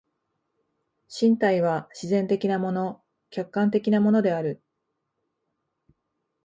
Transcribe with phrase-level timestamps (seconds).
[1.07, 4.59] 身体は自然的なもの、客観的なものである。